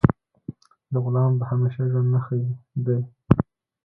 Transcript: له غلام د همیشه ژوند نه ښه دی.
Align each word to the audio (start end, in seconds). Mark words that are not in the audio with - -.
له 0.91 0.97
غلام 1.05 1.31
د 1.39 1.41
همیشه 1.51 1.81
ژوند 1.91 2.09
نه 2.13 2.19
ښه 2.25 2.35
دی. 2.85 2.99